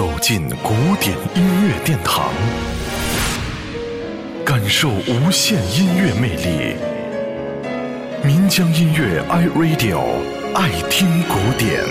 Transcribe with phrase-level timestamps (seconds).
[0.00, 2.32] 走进古典音乐殿堂，
[4.46, 6.74] 感受无限音乐魅力。
[8.24, 10.00] 民江音乐 iRadio
[10.54, 11.84] 爱听古典。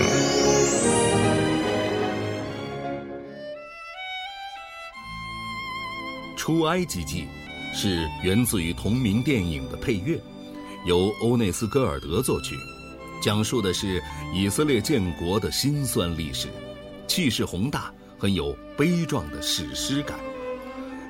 [6.36, 7.28] 出埃及记
[7.76, 10.20] 是源自于同名电影的配乐，
[10.84, 12.56] 由欧内斯戈尔德作曲，
[13.22, 14.02] 讲述的是
[14.34, 16.48] 以色列建国的辛酸历史，
[17.08, 20.20] 气势宏大，很有悲壮的史诗感。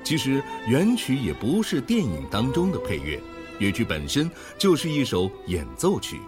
[0.04, 3.20] 其实原曲也不是电影当中的配乐，
[3.59, 6.20] 乐曲本身就是一首演奏曲，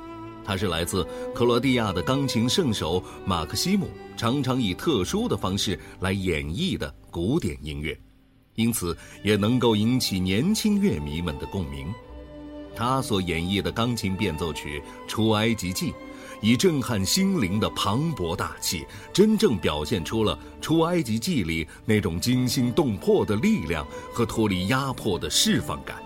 [0.44, 7.98] 它是来自克罗地亚的钢琴圣手马克西姆常常以特殊的方式来演绎的古典音乐。
[8.56, 11.88] 因此，也能够引起年轻乐迷们的共鸣。
[12.76, 15.92] 他所演绎的钢琴变奏曲《出埃及记》，
[16.42, 25.98] 以震撼心灵的磅礴大气，真正表现出了《出埃及记》里那种惊心动魄的力量和脱离压迫的释放感。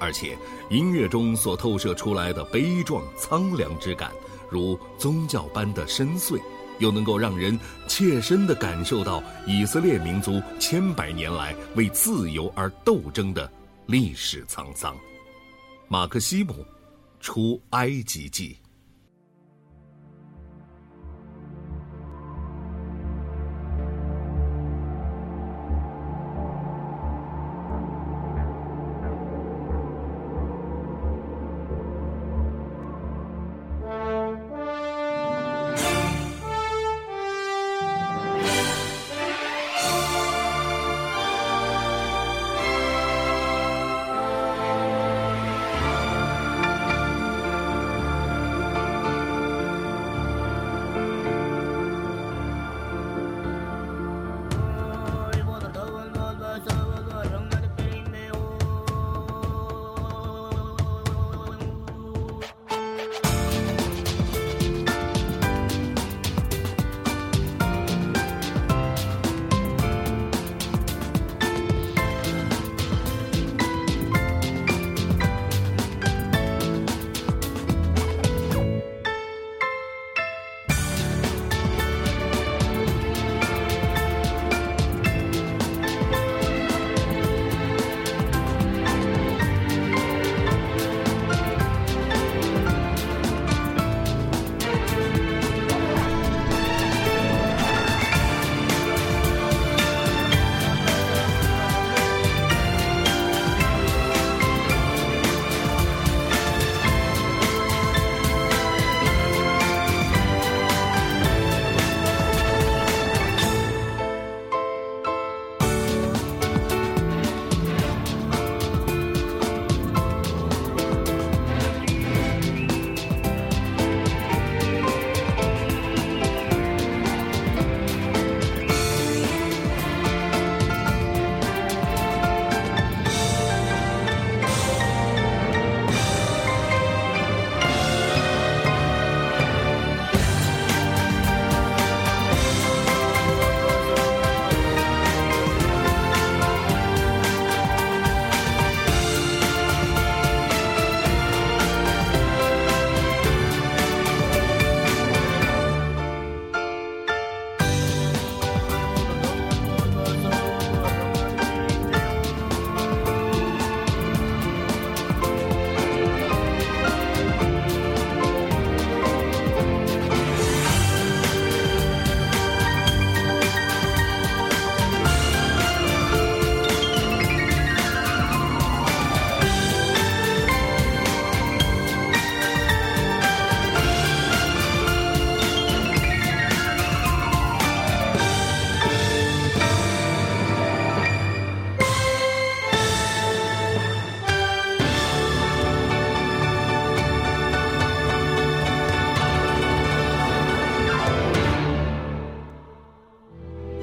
[0.00, 0.36] 而且，
[0.70, 4.10] 音乐中所透射出来的悲壮苍凉之感，
[4.50, 6.40] 如宗教般的深邃。
[6.80, 13.48] 又能够让人切身地感受到以色列民族千百年来为自由而斗争的
[13.86, 14.92] 历史沧桑。
[15.86, 16.66] 马克西姆，
[17.20, 18.56] 出埃及记。